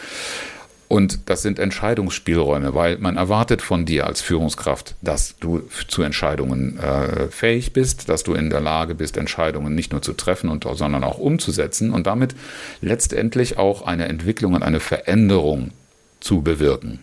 Und 0.88 1.28
das 1.28 1.42
sind 1.42 1.58
Entscheidungsspielräume, 1.58 2.74
weil 2.74 2.98
man 2.98 3.16
erwartet 3.16 3.62
von 3.62 3.84
dir 3.84 4.06
als 4.06 4.20
Führungskraft, 4.20 4.94
dass 5.02 5.34
du 5.40 5.62
zu 5.88 6.02
Entscheidungen 6.02 6.78
äh, 6.78 7.28
fähig 7.28 7.72
bist, 7.72 8.08
dass 8.08 8.22
du 8.22 8.34
in 8.34 8.48
der 8.48 8.60
Lage 8.60 8.94
bist, 8.94 9.16
Entscheidungen 9.16 9.74
nicht 9.74 9.92
nur 9.92 10.02
zu 10.02 10.12
treffen, 10.12 10.48
und, 10.48 10.66
sondern 10.74 11.04
auch 11.04 11.18
umzusetzen 11.18 11.90
und 11.90 12.06
damit 12.06 12.34
letztendlich 12.80 13.58
auch 13.58 13.82
eine 13.82 14.06
Entwicklung 14.08 14.54
und 14.54 14.62
eine 14.62 14.80
Veränderung 14.80 15.72
zu 16.20 16.42
bewirken. 16.42 17.00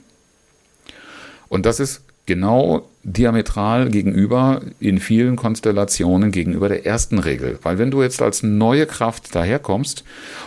Und 1.51 1.65
das 1.65 1.81
ist 1.81 2.03
genau 2.27 2.88
diametral 3.03 3.89
gegenüber 3.89 4.62
in 4.79 5.01
vielen 5.01 5.36
Konstellationen 5.36 6.31
gegenüber 6.31 6.70
der 6.70 6.86
ersten 6.86 7.20
Regel. 7.20 7.60
Weil 7.62 7.77
wenn 7.77 7.91
du 7.91 8.01
jetzt 8.01 8.22
als 8.22 8.41
neue 8.41 8.86
Kraft 8.86 9.36
daherkommst 9.36 10.05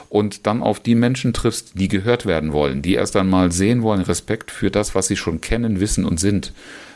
und 0.09 0.47
dann 0.47 0.63
auf 0.63 0.81
die 0.81 0.95
Menschen 0.95 1.35
triffst, 1.35 1.73
die 1.75 1.89
gehört 1.89 2.25
werden 2.25 2.55
wollen, 2.55 2.81
die 2.81 2.95
erst 2.95 3.17
einmal 3.17 3.53
sehen 3.53 3.83
wollen, 3.83 4.01
Respekt 4.01 4.51
für 4.51 4.71
das, 4.71 4.95
was 4.95 5.07
sie 5.07 5.17
schon 5.17 5.43
kennen, 5.43 5.79
wissen 5.79 6.07
und 6.07 6.19
sind, 6.19 6.55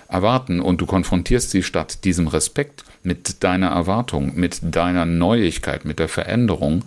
erwarten 0.08 0.60
und 0.60 0.80
du 0.80 0.86
konfrontierst 0.86 1.50
sie 1.50 1.62
statt 1.62 2.04
diesem 2.04 2.28
Respekt 2.28 2.84
mit 3.02 3.44
deiner 3.44 3.68
Erwartung, 3.68 4.36
mit 4.36 4.74
deiner 4.74 5.04
Neuigkeit, 5.04 5.84
mit 5.84 5.98
der 5.98 6.08
Veränderung, 6.08 6.82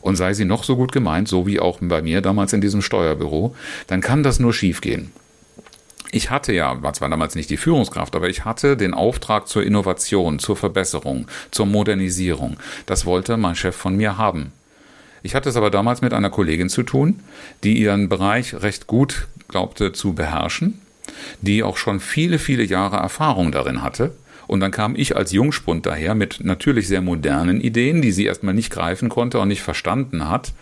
und 0.00 0.16
sei 0.16 0.32
sie 0.32 0.46
noch 0.46 0.64
so 0.64 0.76
gut 0.76 0.90
gemeint, 0.90 1.28
so 1.28 1.46
wie 1.46 1.60
auch 1.60 1.78
bei 1.82 2.00
mir 2.00 2.22
damals 2.22 2.54
in 2.54 2.62
diesem 2.62 2.80
Steuerbüro, 2.80 3.54
dann 3.88 4.00
kann 4.00 4.22
das 4.22 4.40
nur 4.40 4.54
schiefgehen 4.54 5.12
ich 6.12 6.30
hatte 6.30 6.52
ja, 6.52 6.80
war 6.82 6.92
zwar 6.92 7.08
damals 7.08 7.34
nicht 7.34 7.50
die 7.50 7.56
Führungskraft, 7.56 8.14
aber 8.14 8.28
ich 8.28 8.44
hatte 8.44 8.76
den 8.76 8.92
Auftrag 8.92 9.48
zur 9.48 9.64
Innovation, 9.64 10.38
zur 10.38 10.56
Verbesserung, 10.56 11.26
zur 11.50 11.66
Modernisierung. 11.66 12.58
Das 12.84 13.06
wollte 13.06 13.38
mein 13.38 13.56
Chef 13.56 13.74
von 13.74 13.96
mir 13.96 14.18
haben. 14.18 14.52
Ich 15.22 15.34
hatte 15.34 15.48
es 15.48 15.56
aber 15.56 15.70
damals 15.70 16.02
mit 16.02 16.12
einer 16.12 16.28
Kollegin 16.28 16.68
zu 16.68 16.82
tun, 16.82 17.20
die 17.64 17.78
ihren 17.78 18.10
Bereich 18.10 18.54
recht 18.54 18.86
gut 18.86 19.26
glaubte 19.48 19.92
zu 19.92 20.12
beherrschen, 20.12 20.80
die 21.40 21.62
auch 21.62 21.78
schon 21.78 21.98
viele, 21.98 22.38
viele 22.38 22.64
Jahre 22.64 22.96
Erfahrung 22.96 23.50
darin 23.50 23.82
hatte. 23.82 24.14
Und 24.46 24.60
dann 24.60 24.70
kam 24.70 24.94
ich 24.96 25.16
als 25.16 25.32
Jungspund 25.32 25.86
daher 25.86 26.14
mit 26.14 26.44
natürlich 26.44 26.88
sehr 26.88 27.00
modernen 27.00 27.58
Ideen, 27.60 28.02
die 28.02 28.12
sie 28.12 28.26
erstmal 28.26 28.52
nicht 28.52 28.70
greifen 28.70 29.08
konnte 29.08 29.38
und 29.38 29.48
nicht 29.48 29.62
verstanden 29.62 30.28
hat 30.28 30.52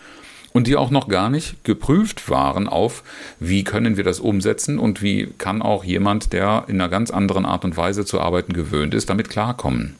und 0.53 0.67
die 0.67 0.75
auch 0.75 0.89
noch 0.89 1.07
gar 1.07 1.29
nicht 1.29 1.63
geprüft 1.63 2.29
waren 2.29 2.67
auf, 2.67 3.03
wie 3.39 3.63
können 3.63 3.97
wir 3.97 4.03
das 4.03 4.19
umsetzen 4.19 4.79
und 4.79 5.01
wie 5.01 5.27
kann 5.37 5.61
auch 5.61 5.83
jemand, 5.83 6.33
der 6.33 6.65
in 6.67 6.75
einer 6.75 6.89
ganz 6.89 7.11
anderen 7.11 7.45
Art 7.45 7.63
und 7.63 7.77
Weise 7.77 8.05
zu 8.05 8.19
arbeiten 8.19 8.53
gewöhnt 8.53 8.93
ist, 8.93 9.09
damit 9.09 9.29
klarkommen. 9.29 9.95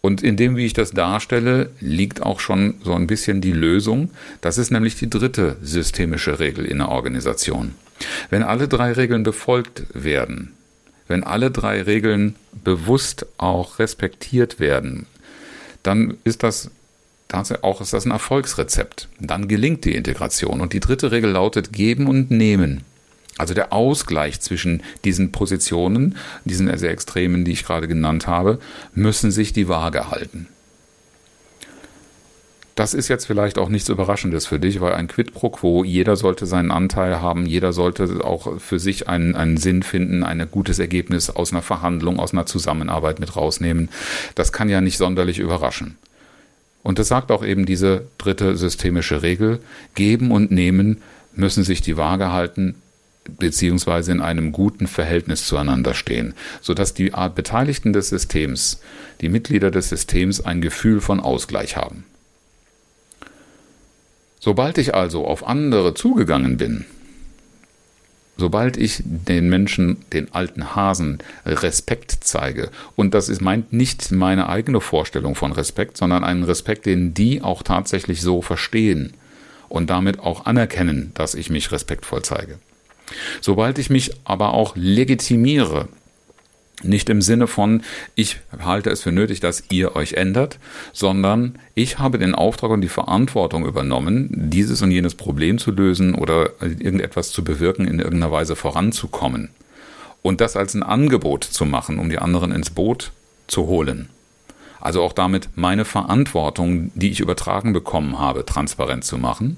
Und 0.00 0.22
in 0.22 0.36
dem, 0.36 0.54
wie 0.56 0.66
ich 0.66 0.74
das 0.74 0.90
darstelle, 0.90 1.70
liegt 1.80 2.22
auch 2.22 2.38
schon 2.38 2.74
so 2.84 2.92
ein 2.92 3.06
bisschen 3.06 3.40
die 3.40 3.52
Lösung. 3.52 4.10
Das 4.42 4.58
ist 4.58 4.70
nämlich 4.70 4.96
die 4.96 5.08
dritte 5.08 5.56
systemische 5.62 6.40
Regel 6.40 6.66
in 6.66 6.76
der 6.76 6.90
Organisation. 6.90 7.74
Wenn 8.28 8.42
alle 8.42 8.68
drei 8.68 8.92
Regeln 8.92 9.22
befolgt 9.22 9.84
werden, 9.94 10.52
wenn 11.08 11.24
alle 11.24 11.50
drei 11.50 11.80
Regeln 11.80 12.36
bewusst 12.52 13.24
auch 13.38 13.78
respektiert 13.78 14.60
werden, 14.60 15.06
dann 15.82 16.18
ist 16.24 16.42
das 16.42 16.70
auch 17.62 17.80
ist 17.80 17.92
das 17.92 18.04
ein 18.04 18.12
Erfolgsrezept. 18.12 19.08
Dann 19.18 19.48
gelingt 19.48 19.84
die 19.84 19.94
Integration. 19.94 20.60
Und 20.60 20.72
die 20.72 20.80
dritte 20.80 21.10
Regel 21.10 21.30
lautet 21.30 21.72
geben 21.72 22.06
und 22.06 22.30
nehmen. 22.30 22.84
Also 23.36 23.54
der 23.54 23.72
Ausgleich 23.72 24.40
zwischen 24.40 24.82
diesen 25.04 25.32
Positionen, 25.32 26.16
diesen 26.44 26.76
sehr 26.78 26.90
extremen, 26.90 27.44
die 27.44 27.52
ich 27.52 27.64
gerade 27.64 27.88
genannt 27.88 28.28
habe, 28.28 28.60
müssen 28.94 29.32
sich 29.32 29.52
die 29.52 29.68
Waage 29.68 30.10
halten. 30.10 30.46
Das 32.76 32.92
ist 32.92 33.06
jetzt 33.06 33.26
vielleicht 33.26 33.58
auch 33.58 33.68
nichts 33.68 33.88
Überraschendes 33.88 34.46
für 34.46 34.58
dich, 34.58 34.80
weil 34.80 34.94
ein 34.94 35.06
Quid 35.06 35.32
pro 35.32 35.50
quo, 35.50 35.84
jeder 35.84 36.16
sollte 36.16 36.44
seinen 36.44 36.72
Anteil 36.72 37.20
haben, 37.20 37.46
jeder 37.46 37.72
sollte 37.72 38.24
auch 38.24 38.58
für 38.60 38.80
sich 38.80 39.08
einen, 39.08 39.36
einen 39.36 39.58
Sinn 39.58 39.84
finden, 39.84 40.24
ein 40.24 40.48
gutes 40.50 40.80
Ergebnis 40.80 41.30
aus 41.30 41.52
einer 41.52 41.62
Verhandlung, 41.62 42.18
aus 42.18 42.32
einer 42.32 42.46
Zusammenarbeit 42.46 43.20
mit 43.20 43.36
rausnehmen. 43.36 43.90
Das 44.34 44.52
kann 44.52 44.68
ja 44.68 44.80
nicht 44.80 44.98
sonderlich 44.98 45.38
überraschen. 45.38 45.96
Und 46.84 47.00
das 47.00 47.08
sagt 47.08 47.32
auch 47.32 47.44
eben 47.44 47.66
diese 47.66 48.06
dritte 48.18 48.56
systemische 48.56 49.22
Regel. 49.22 49.58
Geben 49.96 50.30
und 50.30 50.52
nehmen 50.52 51.02
müssen 51.34 51.64
sich 51.64 51.80
die 51.80 51.96
Waage 51.96 52.30
halten, 52.30 52.76
beziehungsweise 53.38 54.12
in 54.12 54.20
einem 54.20 54.52
guten 54.52 54.86
Verhältnis 54.86 55.46
zueinander 55.46 55.94
stehen, 55.94 56.34
sodass 56.60 56.92
die 56.92 57.10
Beteiligten 57.34 57.94
des 57.94 58.10
Systems, 58.10 58.80
die 59.22 59.30
Mitglieder 59.30 59.70
des 59.70 59.88
Systems 59.88 60.42
ein 60.42 60.60
Gefühl 60.60 61.00
von 61.00 61.20
Ausgleich 61.20 61.76
haben. 61.76 62.04
Sobald 64.38 64.76
ich 64.76 64.94
also 64.94 65.26
auf 65.26 65.48
andere 65.48 65.94
zugegangen 65.94 66.58
bin, 66.58 66.84
sobald 68.36 68.76
ich 68.76 69.02
den 69.04 69.48
Menschen, 69.48 69.98
den 70.12 70.32
alten 70.34 70.74
Hasen, 70.74 71.18
Respekt 71.46 72.16
zeige, 72.20 72.70
und 72.96 73.14
das 73.14 73.28
ist 73.28 73.40
meint 73.40 73.72
nicht 73.72 74.10
meine 74.12 74.48
eigene 74.48 74.80
Vorstellung 74.80 75.34
von 75.34 75.52
Respekt, 75.52 75.96
sondern 75.96 76.24
einen 76.24 76.44
Respekt, 76.44 76.86
den 76.86 77.14
die 77.14 77.42
auch 77.42 77.62
tatsächlich 77.62 78.22
so 78.22 78.42
verstehen 78.42 79.12
und 79.68 79.90
damit 79.90 80.18
auch 80.20 80.46
anerkennen, 80.46 81.12
dass 81.14 81.34
ich 81.34 81.50
mich 81.50 81.72
respektvoll 81.72 82.22
zeige. 82.22 82.58
Sobald 83.40 83.78
ich 83.78 83.90
mich 83.90 84.12
aber 84.24 84.54
auch 84.54 84.74
legitimiere, 84.76 85.88
nicht 86.84 87.08
im 87.10 87.22
Sinne 87.22 87.46
von, 87.46 87.82
ich 88.14 88.38
halte 88.58 88.90
es 88.90 89.02
für 89.02 89.12
nötig, 89.12 89.40
dass 89.40 89.64
ihr 89.70 89.96
euch 89.96 90.14
ändert, 90.14 90.58
sondern 90.92 91.58
ich 91.74 91.98
habe 91.98 92.18
den 92.18 92.34
Auftrag 92.34 92.70
und 92.70 92.80
die 92.80 92.88
Verantwortung 92.88 93.66
übernommen, 93.66 94.28
dieses 94.32 94.82
und 94.82 94.90
jenes 94.90 95.14
Problem 95.14 95.58
zu 95.58 95.70
lösen 95.70 96.14
oder 96.14 96.50
irgendetwas 96.60 97.30
zu 97.30 97.44
bewirken, 97.44 97.86
in 97.86 97.98
irgendeiner 97.98 98.32
Weise 98.32 98.56
voranzukommen. 98.56 99.50
Und 100.22 100.40
das 100.40 100.56
als 100.56 100.74
ein 100.74 100.82
Angebot 100.82 101.44
zu 101.44 101.64
machen, 101.66 101.98
um 101.98 102.08
die 102.08 102.18
anderen 102.18 102.52
ins 102.52 102.70
Boot 102.70 103.12
zu 103.46 103.66
holen. 103.66 104.08
Also 104.80 105.02
auch 105.02 105.12
damit 105.12 105.48
meine 105.54 105.84
Verantwortung, 105.84 106.90
die 106.94 107.10
ich 107.10 107.20
übertragen 107.20 107.72
bekommen 107.72 108.18
habe, 108.18 108.44
transparent 108.44 109.04
zu 109.04 109.18
machen. 109.18 109.56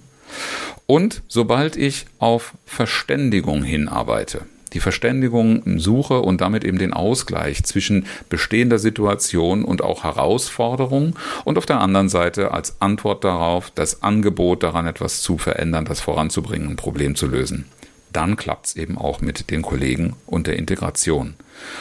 Und 0.87 1.23
sobald 1.29 1.77
ich 1.77 2.07
auf 2.19 2.55
Verständigung 2.65 3.63
hinarbeite, 3.63 4.43
die 4.77 4.81
Verständigung 4.81 5.63
suche 5.79 6.21
und 6.21 6.43
damit 6.43 6.63
eben 6.63 6.77
den 6.77 6.93
Ausgleich 6.93 7.65
zwischen 7.65 8.05
bestehender 8.29 8.79
Situation 8.79 9.65
und 9.65 9.83
auch 9.83 10.05
Herausforderung 10.05 11.17
und 11.45 11.57
auf 11.57 11.65
der 11.65 11.81
anderen 11.81 12.11
Seite 12.11 12.51
als 12.51 12.77
Antwort 12.83 13.25
darauf 13.25 13.71
das 13.71 14.03
Angebot 14.03 14.63
daran 14.63 14.87
etwas 14.87 15.23
zu 15.23 15.39
verändern, 15.39 15.87
das 15.87 16.03
voranzubringen, 16.03 16.69
ein 16.69 16.77
Problem 16.77 17.15
zu 17.15 17.27
lösen. 17.27 17.65
Dann 18.13 18.37
klappt 18.37 18.67
es 18.67 18.77
eben 18.77 18.99
auch 18.99 19.23
mit 19.23 19.51
den 19.51 19.63
Kollegen 19.63 20.15
und 20.27 20.47
der 20.47 20.59
Integration. 20.59 21.37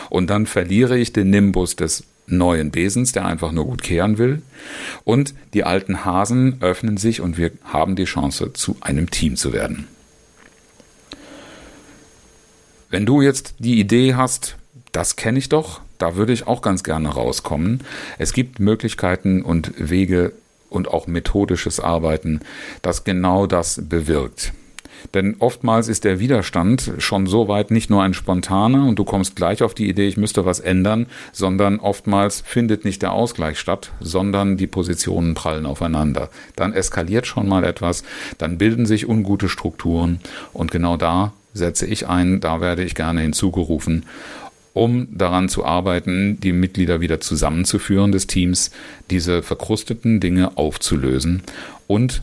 Und 0.09 0.29
dann 0.29 0.45
verliere 0.45 0.97
ich 0.97 1.11
den 1.11 1.29
Nimbus 1.31 1.75
des 1.75 2.05
neuen 2.27 2.71
Besens, 2.71 3.11
der 3.11 3.25
einfach 3.25 3.51
nur 3.51 3.65
gut 3.65 3.83
kehren 3.83 4.17
will. 4.17 4.41
Und 5.03 5.33
die 5.53 5.65
alten 5.65 6.05
Hasen 6.05 6.61
öffnen 6.61 6.95
sich 6.95 7.19
und 7.19 7.37
wir 7.37 7.51
haben 7.65 7.97
die 7.97 8.05
Chance, 8.05 8.53
zu 8.53 8.77
einem 8.79 9.11
Team 9.11 9.35
zu 9.35 9.51
werden. 9.51 9.89
Wenn 12.89 13.05
du 13.05 13.21
jetzt 13.21 13.55
die 13.59 13.79
Idee 13.79 14.15
hast, 14.15 14.57
das 14.91 15.15
kenne 15.15 15.39
ich 15.39 15.49
doch, 15.49 15.81
da 15.97 16.15
würde 16.15 16.33
ich 16.33 16.47
auch 16.47 16.61
ganz 16.61 16.83
gerne 16.83 17.09
rauskommen. 17.09 17.83
Es 18.17 18.31
gibt 18.31 18.59
Möglichkeiten 18.59 19.41
und 19.41 19.73
Wege 19.77 20.33
und 20.69 20.87
auch 20.87 21.07
methodisches 21.07 21.79
Arbeiten, 21.79 22.41
das 22.81 23.03
genau 23.03 23.47
das 23.47 23.81
bewirkt. 23.89 24.53
Denn 25.13 25.35
oftmals 25.39 25.87
ist 25.87 26.03
der 26.03 26.19
Widerstand 26.19 26.93
schon 26.97 27.27
so 27.27 27.47
weit 27.47 27.71
nicht 27.71 27.89
nur 27.89 28.01
ein 28.01 28.13
spontaner 28.13 28.87
und 28.87 28.97
du 28.97 29.03
kommst 29.03 29.35
gleich 29.35 29.61
auf 29.61 29.73
die 29.73 29.89
Idee, 29.89 30.07
ich 30.07 30.17
müsste 30.17 30.45
was 30.45 30.59
ändern, 30.59 31.07
sondern 31.31 31.79
oftmals 31.79 32.41
findet 32.41 32.85
nicht 32.85 33.01
der 33.01 33.11
Ausgleich 33.11 33.59
statt, 33.59 33.91
sondern 33.99 34.57
die 34.57 34.67
Positionen 34.67 35.33
prallen 35.33 35.65
aufeinander. 35.65 36.29
Dann 36.55 36.73
eskaliert 36.73 37.27
schon 37.27 37.47
mal 37.47 37.63
etwas, 37.63 38.03
dann 38.37 38.57
bilden 38.57 38.85
sich 38.85 39.07
ungute 39.07 39.49
Strukturen 39.49 40.19
und 40.53 40.71
genau 40.71 40.97
da 40.97 41.33
setze 41.55 41.87
ich 41.87 42.07
ein, 42.07 42.39
da 42.41 42.61
werde 42.61 42.83
ich 42.83 42.93
gerne 42.93 43.21
hinzugerufen 43.21 44.05
um 44.75 45.07
daran 45.09 45.47
zu 45.47 45.63
arbeiten, 45.63 46.37
die 46.41 46.51
Mitglieder 46.51 46.99
wieder 46.99 47.21
zusammenzuführen 47.21 48.11
des 48.11 48.27
Teams, 48.27 48.71
diese 49.09 49.41
verkrusteten 49.41 50.19
Dinge 50.19 50.57
aufzulösen 50.57 51.43
und 51.87 52.21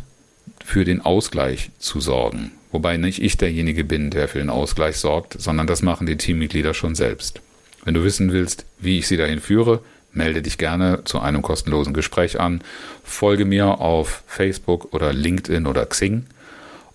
für 0.62 0.84
den 0.84 1.00
Ausgleich 1.00 1.70
zu 1.78 2.00
sorgen. 2.00 2.52
Wobei 2.70 2.98
nicht 2.98 3.22
ich 3.22 3.38
derjenige 3.38 3.84
bin, 3.84 4.10
der 4.10 4.28
für 4.28 4.38
den 4.38 4.50
Ausgleich 4.50 4.98
sorgt, 4.98 5.40
sondern 5.40 5.66
das 5.66 5.80
machen 5.80 6.06
die 6.06 6.18
Teammitglieder 6.18 6.74
schon 6.74 6.94
selbst. 6.94 7.40
Wenn 7.84 7.94
du 7.94 8.04
wissen 8.04 8.32
willst, 8.32 8.66
wie 8.78 8.98
ich 8.98 9.08
sie 9.08 9.16
dahin 9.16 9.40
führe, 9.40 9.80
melde 10.12 10.42
dich 10.42 10.58
gerne 10.58 11.04
zu 11.06 11.20
einem 11.20 11.40
kostenlosen 11.40 11.94
Gespräch 11.94 12.38
an, 12.38 12.62
folge 13.02 13.46
mir 13.46 13.80
auf 13.80 14.24
Facebook 14.26 14.92
oder 14.92 15.14
LinkedIn 15.14 15.66
oder 15.66 15.86
Xing 15.86 16.26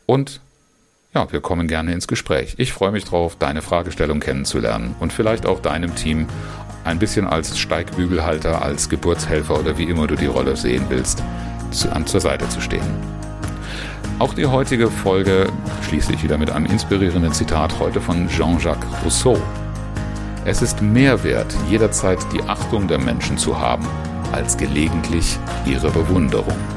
und 0.06 0.40
ja, 1.14 1.32
wir 1.32 1.42
kommen 1.42 1.68
gerne 1.68 1.94
ins 1.94 2.08
Gespräch. 2.08 2.56
Ich 2.58 2.74
freue 2.74 2.92
mich 2.92 3.06
darauf, 3.06 3.36
deine 3.36 3.62
Fragestellung 3.62 4.20
kennenzulernen 4.20 4.96
und 5.00 5.14
vielleicht 5.14 5.46
auch 5.46 5.60
deinem 5.60 5.96
Team 5.96 6.28
ein 6.84 7.00
bisschen 7.00 7.28
als 7.28 7.58
Steigbügelhalter, 7.58 8.62
als 8.62 8.90
Geburtshelfer 8.90 9.60
oder 9.60 9.78
wie 9.78 9.84
immer 9.84 10.08
du 10.08 10.16
die 10.16 10.26
Rolle 10.26 10.56
sehen 10.56 10.86
willst, 10.90 11.24
zu, 11.72 11.94
an 11.94 12.06
zur 12.06 12.22
Seite 12.22 12.48
zu 12.50 12.62
stehen. 12.62 12.86
Auch 14.20 14.34
die 14.34 14.46
heutige 14.46 14.90
Folge 14.90 15.48
schließe 15.88 16.14
ich 16.14 16.24
wieder 16.24 16.38
mit 16.38 16.50
einem 16.50 16.66
inspirierenden 16.66 17.34
Zitat 17.34 17.78
heute 17.80 18.02
von 18.02 18.28
Jean-Jacques 18.28 18.88
Rousseau. 19.04 19.38
Es 20.46 20.62
ist 20.62 20.82
mehr 20.82 21.24
wert, 21.24 21.54
jederzeit 21.70 22.20
die 22.34 22.42
Achtung 22.42 22.88
der 22.88 23.00
Menschen 23.00 23.38
zu 23.38 23.60
haben, 23.60 23.86
als 24.32 24.58
gelegentlich 24.58 25.38
ihre 25.66 25.92
Bewunderung. 25.92 26.77